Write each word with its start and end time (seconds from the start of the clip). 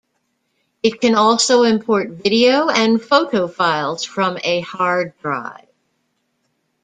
It 0.81 0.99
can 0.99 1.13
also 1.13 1.61
import 1.61 2.09
video 2.09 2.69
and 2.69 2.99
photo 2.99 3.47
files 3.47 4.03
from 4.03 4.39
a 4.43 4.61
hard 4.61 5.15
drive. 5.19 5.67